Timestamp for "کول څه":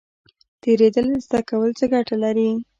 1.49-1.85